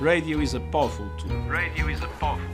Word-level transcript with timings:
Radio 0.00 0.40
is 0.40 0.52
a 0.52 0.60
powerful 0.60 1.08
tool. 1.16 1.34
Radio 1.48 1.88
is 1.88 2.02
a 2.02 2.06
powerful 2.20 2.44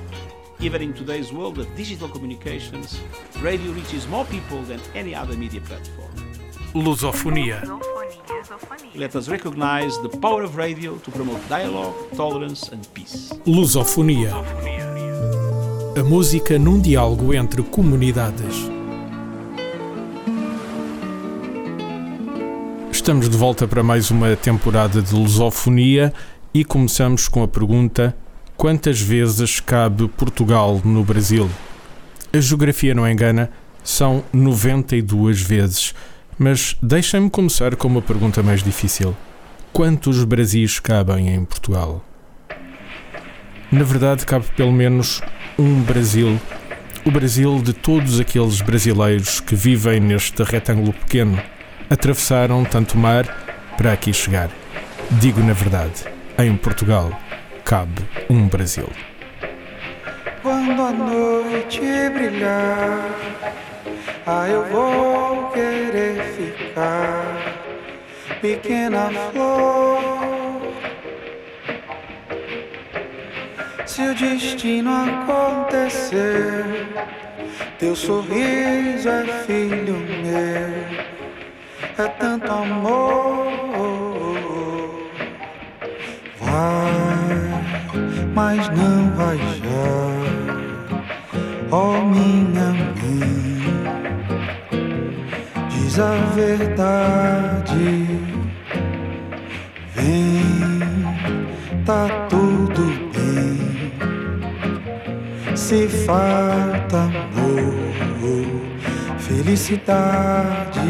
Even 0.60 0.80
in 0.80 0.94
today's 0.94 1.32
world 1.32 1.58
of 1.58 1.66
digital 1.74 2.08
communications, 2.08 3.00
radio 3.40 3.72
reaches 3.72 4.06
more 4.06 4.24
people 4.26 4.62
than 4.62 4.80
any 4.94 5.12
other 5.12 5.36
media 5.36 5.60
platform. 5.60 6.12
Lusofonia. 6.72 7.60
Let 8.94 9.16
us 9.16 9.28
recognize 9.28 9.98
the 10.02 10.08
power 10.20 10.44
of 10.44 10.56
radio 10.56 10.98
to 10.98 11.10
promote 11.10 11.40
dialogue, 11.48 11.96
tolerance 12.14 12.68
and 12.70 12.86
peace. 12.94 13.32
Lusofonia. 13.44 14.32
A 15.98 16.04
música 16.04 16.60
num 16.60 16.80
diálogo 16.80 17.34
entre 17.34 17.60
comunidades. 17.64 18.54
Estamos 22.92 23.28
de 23.28 23.36
volta 23.36 23.66
para 23.66 23.82
mais 23.82 24.12
uma 24.12 24.36
temporada 24.36 25.02
de 25.02 25.12
Lusofonia 25.12 26.14
e 26.54 26.64
começamos 26.64 27.28
com 27.28 27.42
a 27.42 27.48
pergunta: 27.48 28.14
quantas 28.56 29.00
vezes 29.00 29.60
cabe 29.60 30.08
Portugal 30.08 30.80
no 30.84 31.02
Brasil? 31.02 31.48
A 32.32 32.40
geografia 32.40 32.94
não 32.94 33.08
engana, 33.08 33.50
são 33.82 34.22
92 34.32 35.40
vezes. 35.40 35.94
Mas 36.38 36.76
deixem-me 36.82 37.30
começar 37.30 37.76
com 37.76 37.88
uma 37.88 38.02
pergunta 38.02 38.42
mais 38.42 38.62
difícil: 38.62 39.16
quantos 39.72 40.24
Brasis 40.24 40.80
cabem 40.80 41.34
em 41.34 41.44
Portugal? 41.44 42.04
Na 43.70 43.84
verdade, 43.84 44.26
cabe 44.26 44.46
pelo 44.56 44.72
menos 44.72 45.22
um 45.58 45.80
Brasil. 45.82 46.38
O 47.04 47.10
Brasil 47.10 47.60
de 47.60 47.72
todos 47.72 48.20
aqueles 48.20 48.60
brasileiros 48.60 49.40
que 49.40 49.56
vivem 49.56 49.98
neste 49.98 50.42
retângulo 50.44 50.92
pequeno, 50.92 51.40
atravessaram 51.90 52.64
tanto 52.64 52.96
mar 52.96 53.26
para 53.76 53.92
aqui 53.92 54.12
chegar. 54.12 54.50
Digo 55.10 55.40
na 55.40 55.52
verdade, 55.52 56.11
em 56.38 56.56
Portugal 56.56 57.10
cabe 57.64 58.02
um 58.28 58.48
Brasil. 58.48 58.88
Quando 60.42 60.82
a 60.82 60.90
noite 60.90 61.80
brilhar, 62.12 63.10
ah, 64.26 64.48
eu 64.48 64.64
vou 64.66 65.50
querer 65.50 66.20
ficar, 66.34 67.54
pequena 68.40 69.08
flor. 69.30 70.72
Se 73.86 74.02
o 74.02 74.14
destino 74.14 74.90
acontecer, 74.90 76.88
teu 77.78 77.94
sorriso 77.94 79.08
é 79.08 79.24
filho 79.46 79.94
meu, 79.94 82.04
é 82.04 82.08
tanto 82.18 82.50
amor. 82.50 84.11
Mas 88.34 88.68
não 88.68 89.10
vai 89.16 89.38
já, 89.38 89.44
ó 91.70 92.02
minha 92.04 92.72
mãe, 92.72 93.32
diz 95.70 95.98
a 95.98 96.14
verdade. 96.34 98.06
Vem, 99.94 100.80
tá 101.86 102.08
tudo 102.28 102.82
bem. 103.14 103.92
Se 105.56 105.88
falta 105.88 106.98
amor, 106.98 107.74
felicidade, 109.18 110.80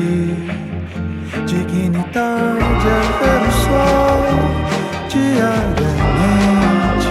dignidade 1.47 2.89
é 2.89 3.01
ver 3.21 3.43
o 3.47 3.53
sol 3.53 4.62
diariamente, 5.13 7.11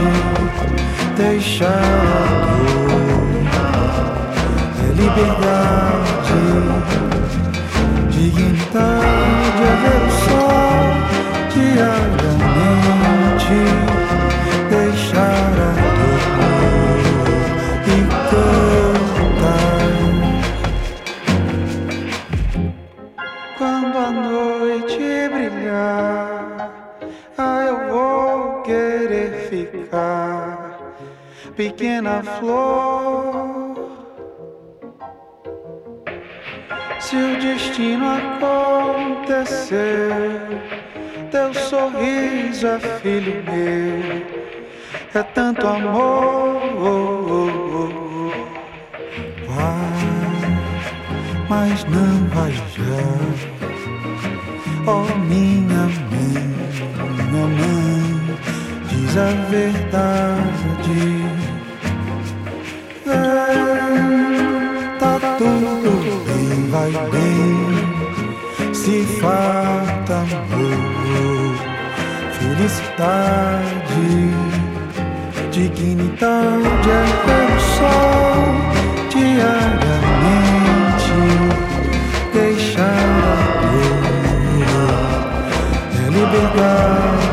dor, 1.15 1.69
é 4.79 4.87
liberdade, 4.93 6.41
dignidade 8.09 9.61
é 9.61 9.73
ver 9.81 10.10
pequena 31.71 32.21
flor. 32.39 33.75
Se 36.99 37.15
o 37.15 37.39
destino 37.39 38.05
acontecer, 39.01 39.79
teu 41.31 41.53
sorriso 41.53 42.67
é 42.67 42.79
filho 42.99 43.43
meu, 43.43 44.25
é 45.13 45.23
tanto 45.33 45.67
amor. 45.67 46.61
Vai, 49.47 50.47
mas 51.49 51.83
não 51.85 52.27
vai 52.29 52.51
já. 52.51 53.07
Oh, 54.87 55.05
minha 55.19 55.83
mãe, 56.09 56.47
minha 57.29 57.47
mãe, 57.47 58.37
diz 58.89 59.17
a 59.17 59.31
verdade. 59.49 61.40
Tudo 65.41 66.13
bem, 66.25 66.69
vai 66.69 66.91
bem. 67.11 68.73
Se 68.73 69.03
falta 69.19 70.13
amor, 70.13 71.55
felicidade, 72.37 74.07
dignidade 75.51 76.89
é 76.89 77.03
o 77.45 77.59
sol 77.77 78.41
diariamente. 79.09 79.61
Deixar 82.33 82.83
a 82.83 83.35
dor, 83.61 84.03
é 85.97 86.05
liberdade, 86.09 87.30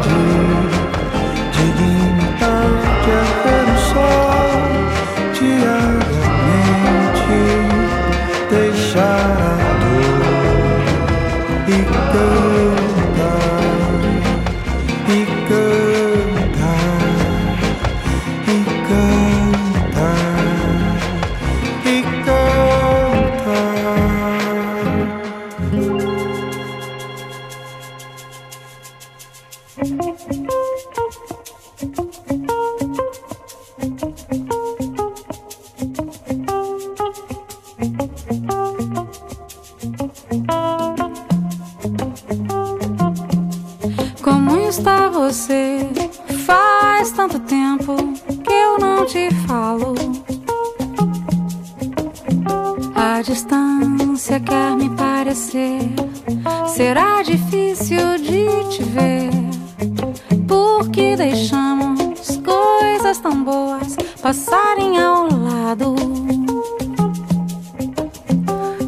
deixamos 61.19 62.39
coisas 62.45 63.19
tão 63.19 63.43
boas 63.43 63.97
passarem 64.23 64.99
ao 64.99 65.25
lado. 65.25 65.97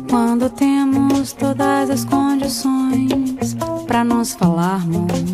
Quando 0.09 0.49
temos 0.51 1.33
todas 1.33 1.91
as 1.91 2.05
condições 2.05 3.57
para 3.87 4.05
nos 4.05 4.35
falarmos. 4.35 5.30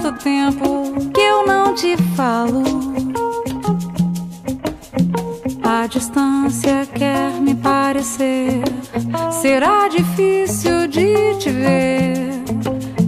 Tanto 0.00 0.12
tempo 0.22 1.10
que 1.10 1.20
eu 1.20 1.46
não 1.46 1.74
te 1.74 1.96
falo. 2.14 2.62
A 5.62 5.86
distância 5.86 6.86
quer 6.94 7.30
me 7.40 7.54
parecer. 7.54 8.62
Será 9.30 9.88
difícil 9.88 10.86
de 10.88 11.34
te 11.38 11.50
ver. 11.50 12.42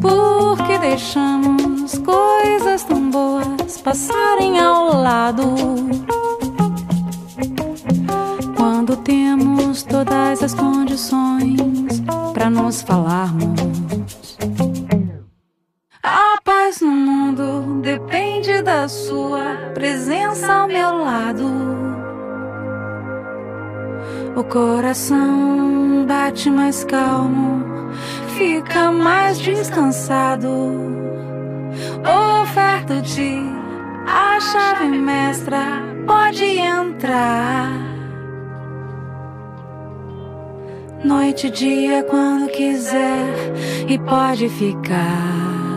Porque 0.01 0.79
deixamos 0.79 1.99
coisas 1.99 2.85
tão 2.85 3.11
boas 3.11 3.79
passarem 3.83 4.59
ao 4.59 5.03
lado. 5.03 5.45
Quando 8.57 8.97
temos 8.97 9.83
todas 9.83 10.43
as 10.43 10.55
condições 10.55 12.01
para 12.33 12.49
nos 12.49 12.81
falarmos. 12.81 13.88
Sua 18.87 19.73
presença 19.75 20.53
ao 20.53 20.69
meu 20.69 20.99
lado. 20.99 21.49
O 24.37 24.45
coração 24.45 26.05
bate 26.07 26.51
mais 26.51 26.85
calmo, 26.85 27.91
fica 28.37 28.93
mais 28.93 29.39
descansado. 29.39 30.49
Oferto-te 32.43 33.43
a 34.07 34.39
chave 34.41 34.89
mestra, 34.97 35.83
pode 36.07 36.45
entrar. 36.45 37.89
Noite 41.05 41.47
e 41.47 41.51
dia 41.51 42.03
quando 42.05 42.49
quiser 42.51 43.35
e 43.89 43.99
pode 43.99 44.49
ficar. 44.49 45.68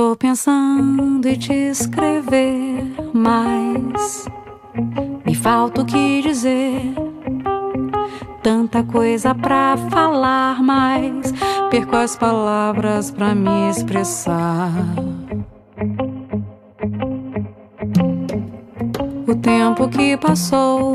Tô 0.00 0.16
pensando 0.16 1.28
em 1.28 1.34
te 1.36 1.52
escrever, 1.52 2.90
mas 3.12 4.24
me 5.26 5.34
falta 5.34 5.82
o 5.82 5.84
que 5.84 6.22
dizer. 6.22 6.80
Tanta 8.42 8.82
coisa 8.82 9.34
pra 9.34 9.76
falar, 9.90 10.62
mas 10.62 11.34
perco 11.70 11.96
as 11.96 12.16
palavras 12.16 13.10
pra 13.10 13.34
me 13.34 13.68
expressar. 13.68 14.72
O 19.28 19.34
tempo 19.34 19.86
que 19.86 20.16
passou, 20.16 20.94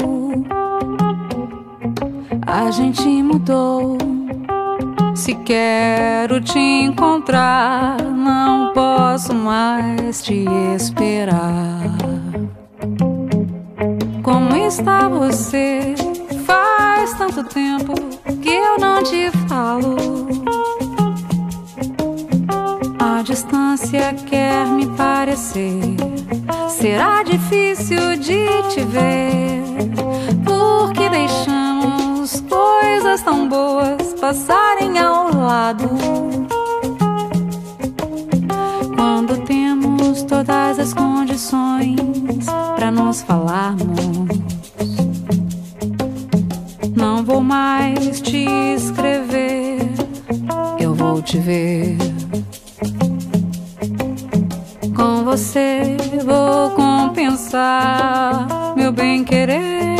a 2.47 2.71
gente 2.71 3.07
mudou. 3.21 4.04
Se 5.15 5.33
quero 5.33 6.41
te 6.41 6.59
encontrar, 6.59 8.01
não 8.03 8.73
posso 8.73 9.33
mais 9.33 10.21
te 10.21 10.45
esperar. 10.75 11.89
Como 14.21 14.53
está 14.57 15.07
você? 15.07 15.95
Faz 16.45 17.13
tanto 17.13 17.45
tempo 17.45 17.93
que 18.41 18.49
eu 18.49 18.77
não 18.77 19.01
te 19.01 19.31
falo. 19.47 19.95
A 22.99 23.21
distância 23.21 24.13
quer 24.25 24.67
me 24.67 24.85
parecer. 24.97 25.95
Será 26.67 27.23
difícil 27.23 28.17
de 28.17 28.45
te 28.69 28.83
ver, 28.83 29.63
porque 30.43 31.07
deixamos 31.07 32.41
coisas 32.41 33.21
tão 33.21 33.47
boas 33.47 34.14
passarem 34.25 34.97
ao 34.97 35.31
lado. 35.31 35.87
Quando 38.95 39.37
temos 39.45 40.23
todas 40.23 40.79
as 40.79 40.95
condições 40.95 41.95
para 42.75 42.89
nos 42.89 43.21
falarmos, 43.21 43.99
não 46.95 47.23
vou 47.23 47.39
mais 47.39 48.19
te 48.19 48.47
escrever, 48.75 49.77
eu 50.79 50.95
vou 50.95 51.21
te 51.21 51.37
ver. 51.37 51.95
Com 54.95 55.23
você 55.23 55.97
vou 56.25 56.71
compensar 56.71 58.47
meu 58.75 58.91
bem 58.91 59.23
querer. 59.23 59.94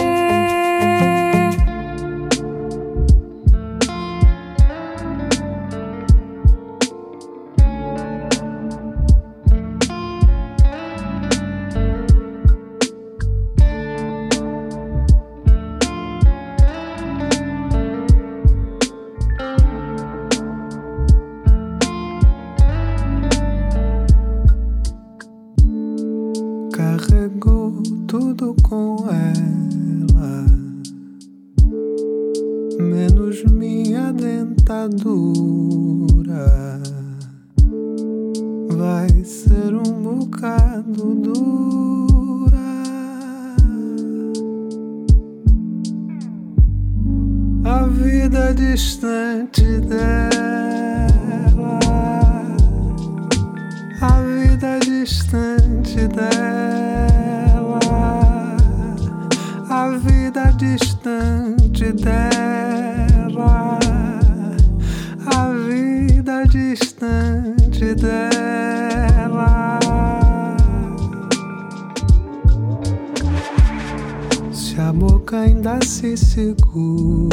boca 75.26 75.40
ainda 75.40 75.80
se 75.84 76.16
segura. 76.16 77.30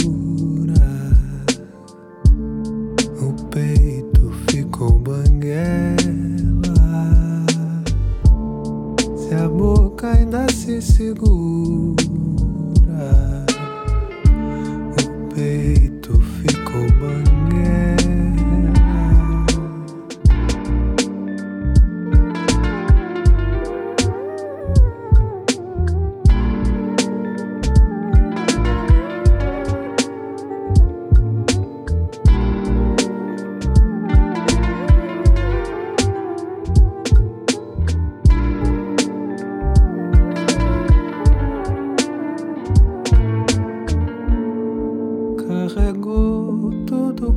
O 3.20 3.34
peito 3.50 4.32
ficou 4.48 4.98
banguela. 4.98 5.92
Se 9.14 9.34
a 9.34 9.46
boca 9.46 10.10
ainda 10.10 10.50
se 10.50 10.80
segura. 10.80 11.41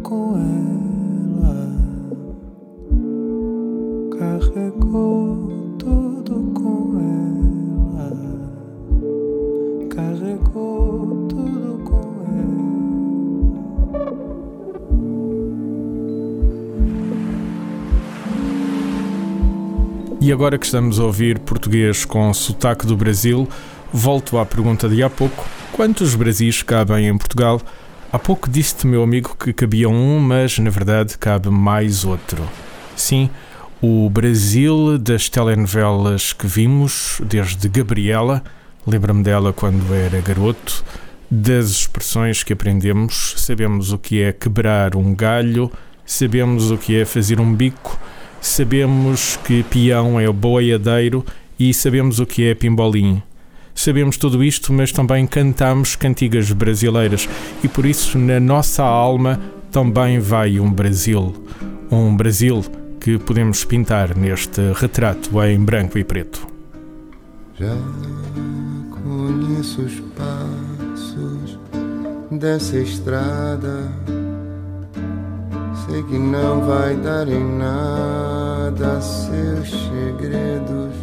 com 0.05 0.38
ela. 0.38 1.65
Carregou 4.19 5.75
tudo 5.79 6.51
com 6.53 7.00
ela. 7.97 8.12
Carregou 9.89 11.27
tudo 11.27 11.81
com 11.83 12.21
ela. 12.27 12.65
E 20.21 20.31
agora 20.31 20.59
que 20.59 20.65
estamos 20.67 21.00
a 21.00 21.03
ouvir 21.05 21.39
português 21.39 22.05
com 22.05 22.31
sotaque 22.31 22.85
do 22.85 22.95
Brasil, 22.95 23.50
volto 23.91 24.38
à 24.38 24.45
pergunta 24.45 24.88
de 24.88 25.01
há 25.01 25.09
pouco: 25.09 25.43
quantos 25.71 26.13
Brasis 26.13 26.62
cabem 26.62 27.07
em 27.07 27.17
Portugal? 27.17 27.59
Há 28.12 28.19
pouco 28.19 28.50
disse-te, 28.50 28.88
meu 28.88 29.03
amigo, 29.03 29.35
que 29.35 29.51
cabia 29.51 29.89
um, 29.89 30.19
mas 30.19 30.57
na 30.59 30.69
verdade 30.69 31.17
cabe 31.17 31.50
mais 31.50 32.05
outro. 32.05 32.47
Sim, 32.95 33.29
o 33.81 34.09
Brasil 34.09 34.97
das 34.97 35.27
telenovelas 35.27 36.31
que 36.31 36.47
vimos, 36.47 37.19
desde 37.24 37.67
Gabriela, 37.67 38.41
lembra-me 38.88 39.21
dela 39.21 39.51
quando 39.51 39.93
era 39.93 40.21
garoto, 40.21 40.83
das 41.29 41.69
expressões 41.71 42.41
que 42.43 42.53
aprendemos, 42.53 43.33
sabemos 43.38 43.91
o 43.91 43.97
que 43.97 44.21
é 44.21 44.31
quebrar 44.31 44.95
um 44.95 45.13
galho, 45.13 45.71
sabemos 46.05 46.71
o 46.71 46.77
que 46.77 46.95
é 46.95 47.03
fazer 47.03 47.39
um 47.39 47.53
bico, 47.53 48.00
sabemos 48.39 49.38
que 49.43 49.63
peão 49.63 50.19
é 50.19 50.29
o 50.29 50.33
boiadeiro 50.33 51.25
e 51.59 51.74
sabemos 51.74 52.19
o 52.19 52.25
que 52.25 52.47
é 52.47 52.55
pimbolim. 52.55 53.21
Sabemos 53.75 54.15
tudo 54.15 54.41
isto, 54.41 54.72
mas 54.72 54.94
também 54.94 55.27
cantamos 55.27 55.98
cantigas 55.98 56.50
brasileiras 56.50 57.27
e 57.62 57.67
por 57.67 57.86
isso 57.86 58.17
na 58.17 58.39
nossa 58.39 58.84
alma 58.84 59.39
também 59.70 60.17
vai 60.17 60.58
um 60.62 60.72
Brasil. 60.72 61.36
Um 61.91 62.15
Brasil 62.15 62.63
que 63.01 63.20
podemos 63.20 63.65
pintar 63.65 64.15
neste 64.15 64.62
retrato 64.74 65.29
em 65.44 65.60
branco 65.60 66.00
e 66.00 66.03
preto. 66.05 66.48
Já 67.60 67.75
conheço 68.91 69.82
os 69.82 70.00
passos 70.17 71.60
dessa 72.32 72.77
estrada. 72.77 73.91
Sei 75.86 76.01
que 76.03 76.17
não 76.17 76.65
vai 76.65 76.96
dar 76.96 77.27
em 77.27 77.58
nada 77.58 79.01
seus 79.01 79.70
segredos. 79.70 80.96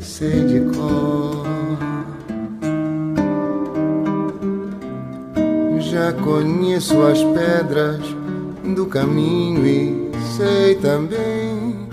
Sei 0.00 0.44
de 0.44 0.60
cor. 0.76 1.55
Já 5.96 6.12
conheço 6.12 7.00
as 7.00 7.22
pedras 7.22 8.02
do 8.76 8.84
caminho 8.84 9.66
e 9.66 10.10
sei 10.36 10.74
também 10.74 11.88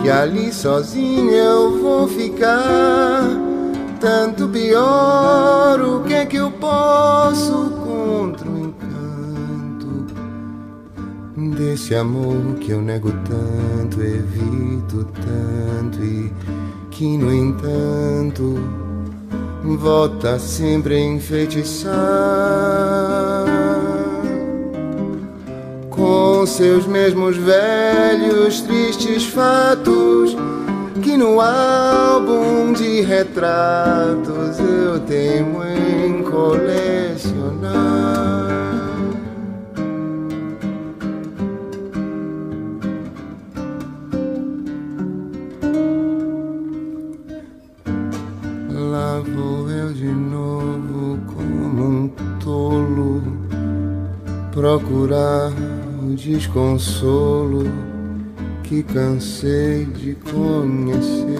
que 0.00 0.08
ali 0.08 0.50
sozinho 0.50 1.30
eu 1.30 1.78
vou 1.82 2.08
ficar. 2.08 3.24
Tanto 4.00 4.48
pior, 4.48 5.78
o 5.82 6.00
que 6.04 6.14
é 6.14 6.24
que 6.24 6.36
eu 6.36 6.50
posso 6.50 7.72
contra 7.84 8.48
o 8.48 8.58
encanto 8.58 10.14
desse 11.58 11.94
amor 11.94 12.54
que 12.58 12.70
eu 12.70 12.80
nego 12.80 13.12
tanto, 13.28 14.00
evito 14.00 15.06
tanto 15.12 16.02
e 16.02 16.32
que, 16.90 17.18
no 17.18 17.30
entanto, 17.30 18.85
volta 19.74 20.38
sempre 20.38 20.98
enfeitiçar 21.00 21.94
com 25.90 26.46
seus 26.46 26.86
mesmos 26.86 27.36
velhos 27.36 28.60
tristes 28.60 29.24
fatos 29.24 30.36
que 31.02 31.16
no 31.16 31.40
álbum 31.40 32.72
de 32.74 33.00
retratos 33.00 34.58
eu 34.58 35.00
teimo 35.00 35.64
em 35.64 36.22
colecionar. 36.22 37.56
Procurar 54.56 55.52
o 56.02 56.14
desconsolo 56.14 57.70
que 58.62 58.82
cansei 58.82 59.84
de 59.84 60.14
conhecer. 60.14 61.38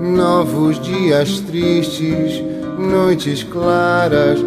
Novos 0.00 0.80
dias 0.80 1.38
tristes, 1.38 2.42
noites 2.76 3.44
claras, 3.44 4.40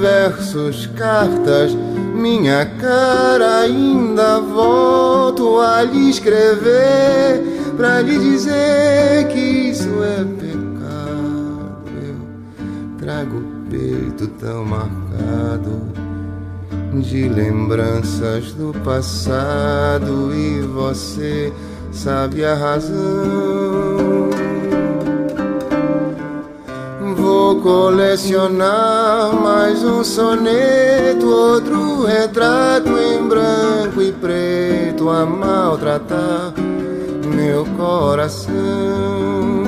versos, 0.00 0.86
cartas, 0.86 1.76
minha 2.14 2.64
cara 2.80 3.60
ainda 3.60 4.40
volto 4.40 5.60
a 5.60 5.82
lhe 5.82 6.08
escrever 6.08 7.42
pra 7.76 8.00
lhe 8.00 8.18
dizer 8.18 9.28
que 9.28 9.38
isso 9.38 10.02
é 10.02 10.24
pecado. 10.40 11.82
Eu 11.94 12.96
trago 12.98 13.47
peito 13.70 14.26
tão 14.38 14.64
marcado 14.64 15.80
de 17.00 17.28
lembranças 17.28 18.52
do 18.52 18.72
passado 18.82 20.34
e 20.34 20.60
você 20.60 21.52
sabe 21.92 22.44
a 22.44 22.54
razão. 22.54 24.28
Vou 27.16 27.60
colecionar 27.60 29.32
mais 29.34 29.84
um 29.84 30.02
soneto, 30.02 31.26
outro 31.26 32.04
retrato 32.04 32.90
em 32.98 33.28
branco 33.28 34.00
e 34.00 34.12
preto 34.12 35.10
a 35.10 35.26
maltratar 35.26 36.54
meu 37.34 37.64
coração. 37.76 39.67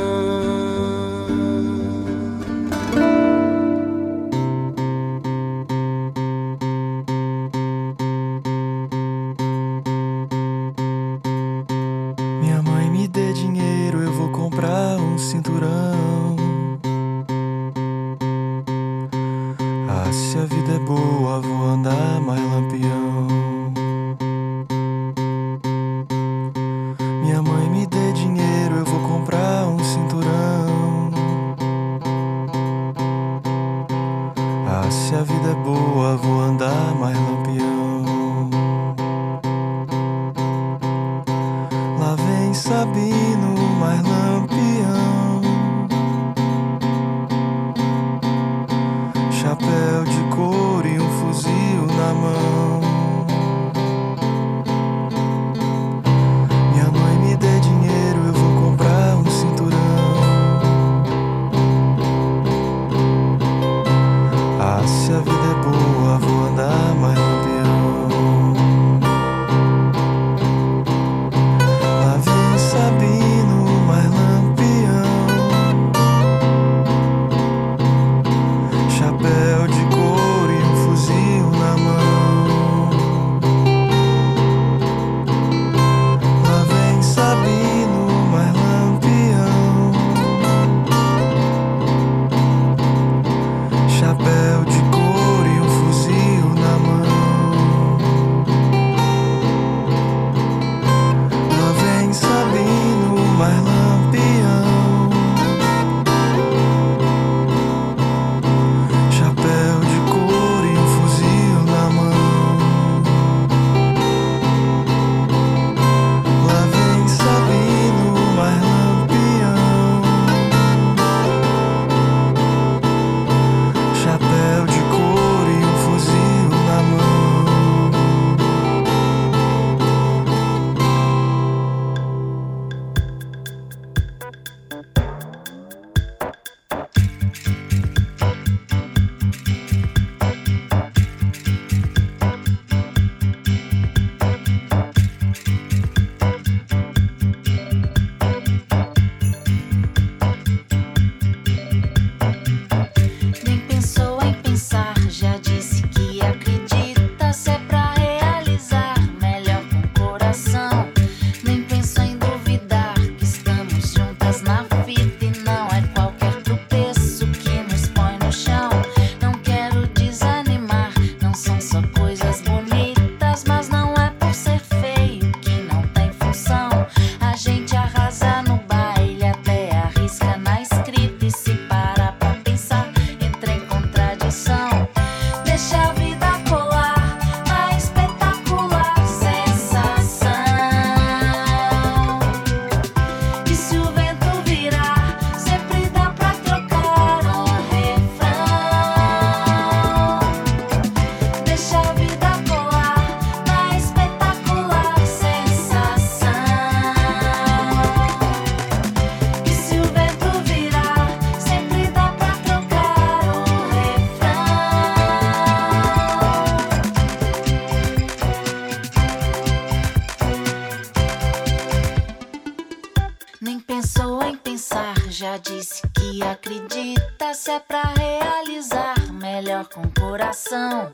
com 229.65 229.81
coração, 229.99 230.91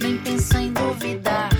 nem 0.00 0.18
pensa 0.18 0.60
em 0.60 0.72
duvidar. 0.72 1.55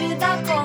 vida 0.00 0.26
com 0.46 0.59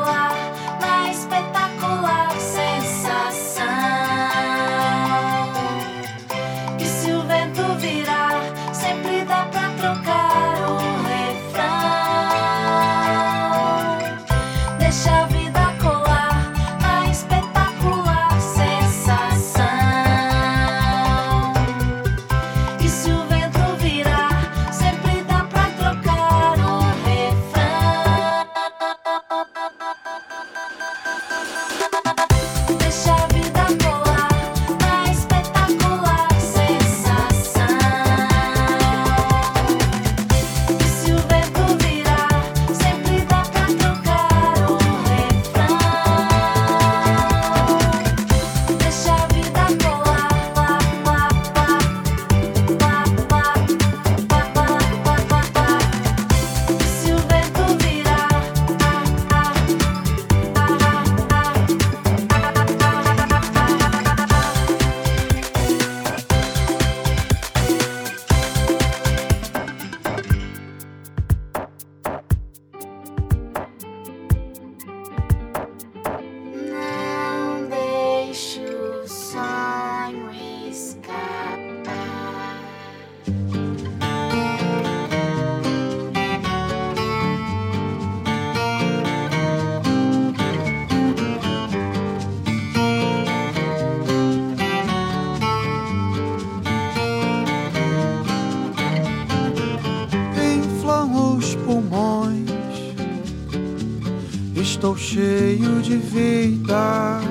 estou 104.66 104.98
cheio 104.98 105.80
de 105.80 105.96
vida, 105.98 107.22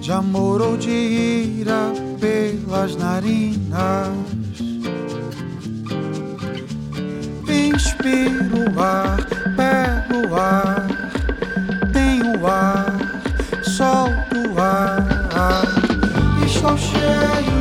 de 0.00 0.10
amor 0.10 0.62
ou 0.62 0.74
de 0.74 0.90
ira 0.90 1.92
pelas 2.18 2.96
narinas. 2.96 4.08
Inspiro 7.46 8.72
o 8.74 8.80
ar, 8.80 9.18
pego 9.54 10.28
o 10.30 10.34
ar, 10.34 10.88
tenho 11.92 12.40
o 12.40 12.46
ar, 12.46 12.96
solto 13.62 14.36
o 14.50 14.58
ar. 14.58 15.04
Estou 16.42 16.76
cheio. 16.78 17.53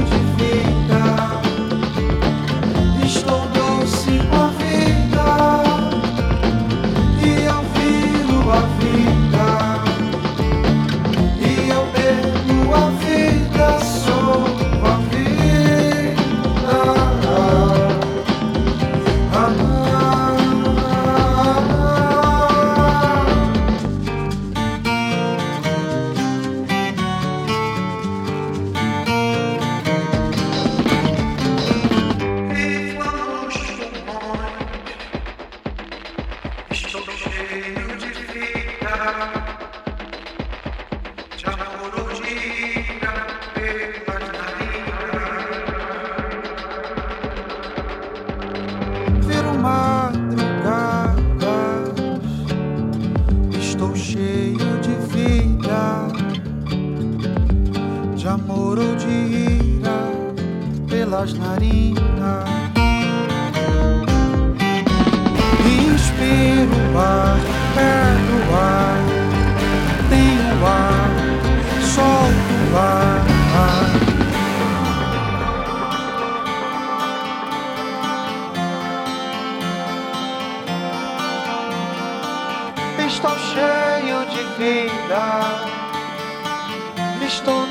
что 87.34 87.63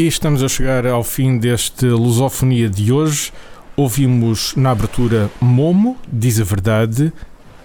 E 0.00 0.06
estamos 0.06 0.42
a 0.42 0.48
chegar 0.48 0.86
ao 0.86 1.04
fim 1.04 1.36
deste 1.36 1.84
Lusofonia 1.84 2.70
de 2.70 2.90
hoje. 2.90 3.30
Ouvimos 3.76 4.54
na 4.56 4.70
abertura 4.70 5.30
Momo, 5.38 5.94
Diz 6.10 6.40
a 6.40 6.44
Verdade, 6.44 7.12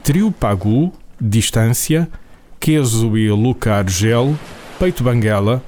Trio 0.03 0.33
Pagu, 0.33 0.91
Distância, 1.17 2.09
Queso 2.59 3.17
e 3.17 3.31
Luca 3.31 3.75
Argel, 3.75 4.37
Peito 4.77 5.01
Banguela, 5.01 5.63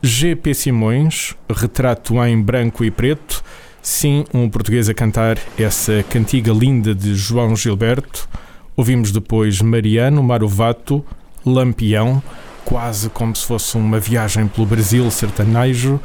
GP 0.00 0.54
Simões, 0.54 1.34
Retrato 1.50 2.14
em 2.24 2.40
Branco 2.40 2.82
e 2.82 2.90
Preto, 2.90 3.44
sim, 3.82 4.24
um 4.32 4.48
português 4.48 4.88
a 4.88 4.94
cantar 4.94 5.36
essa 5.58 6.02
cantiga 6.08 6.50
linda 6.50 6.94
de 6.94 7.14
João 7.14 7.54
Gilberto. 7.54 8.26
Ouvimos 8.74 9.12
depois 9.12 9.60
Mariano 9.60 10.22
Marovato, 10.22 11.04
Lampião, 11.44 12.22
quase 12.66 13.08
como 13.08 13.34
se 13.34 13.46
fosse 13.46 13.76
uma 13.76 14.00
viagem 14.00 14.48
pelo 14.48 14.66
Brasil 14.66 15.08
sertanejo. 15.08 16.00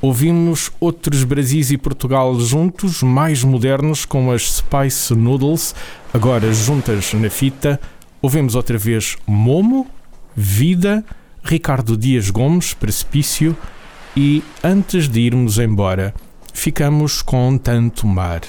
Ouvimos 0.00 0.72
outros 0.80 1.22
Brasis 1.22 1.70
e 1.70 1.76
Portugal 1.76 2.34
juntos, 2.40 3.02
mais 3.02 3.44
modernos, 3.44 4.06
com 4.06 4.32
as 4.32 4.56
Spice 4.56 5.14
Noodles, 5.14 5.74
agora 6.12 6.50
juntas 6.52 7.12
na 7.12 7.28
fita. 7.28 7.78
Ouvimos 8.22 8.54
outra 8.54 8.78
vez 8.78 9.18
Momo, 9.26 9.86
Vida, 10.34 11.04
Ricardo 11.44 11.94
Dias 11.94 12.30
Gomes, 12.30 12.72
Precipício 12.72 13.54
e, 14.16 14.42
antes 14.64 15.08
de 15.08 15.20
irmos 15.20 15.58
embora, 15.58 16.14
ficamos 16.54 17.20
com 17.20 17.58
Tanto 17.58 18.06
Mar. 18.06 18.40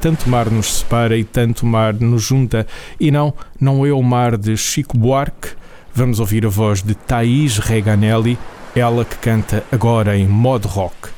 Tanto 0.00 0.28
mar 0.28 0.50
nos 0.50 0.80
separa 0.80 1.16
e 1.16 1.24
tanto 1.24 1.64
mar 1.64 1.94
nos 1.94 2.22
junta, 2.22 2.66
e 3.00 3.10
não, 3.10 3.32
não 3.58 3.86
é 3.86 3.92
o 3.92 4.02
mar 4.02 4.36
de 4.36 4.54
Chico 4.54 4.98
Buarque, 4.98 5.56
Vamos 5.96 6.18
ouvir 6.18 6.44
a 6.44 6.48
voz 6.48 6.82
de 6.82 6.92
Thaís 6.92 7.58
Reganelli, 7.58 8.36
ela 8.74 9.04
que 9.04 9.14
canta 9.14 9.62
agora 9.70 10.18
em 10.18 10.26
mod 10.26 10.66
rock, 10.66 11.10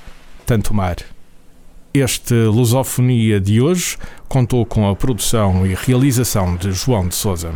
Tanto 0.45 0.75
Mar. 0.75 0.97
Este 1.95 2.35
Lusofonia 2.35 3.41
de 3.41 3.59
hoje 3.59 3.97
contou 4.29 4.67
com 4.67 4.87
a 4.87 4.95
produção 4.95 5.67
e 5.67 5.73
realização 5.73 6.57
de 6.57 6.73
João 6.73 7.09
de 7.09 7.15
Souza. 7.15 7.55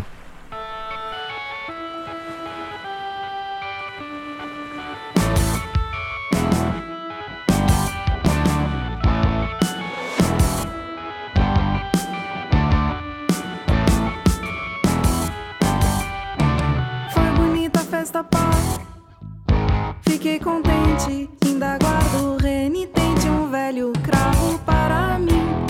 Fiquei 20.03 20.39
contente, 20.39 21.31
ainda 21.45 21.79
guardo 21.79 22.37
renitente 22.43 23.29
um 23.29 23.51
velho 23.51 23.93
cravo 24.03 24.59
para 24.61 25.19
mim. 25.19 25.67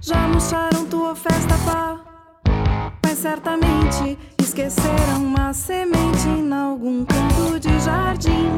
Já 0.00 0.28
murcharam 0.28 0.86
tua 0.86 1.14
festa, 1.14 1.54
pá. 1.64 2.00
Mas 3.04 3.18
certamente 3.18 4.18
esqueceram 4.40 5.22
uma 5.24 5.52
semente 5.52 6.28
em 6.28 6.52
algum 6.52 7.04
canto 7.04 7.60
de 7.60 7.80
jardim. 7.80 8.48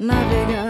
Navegar, 0.00 0.69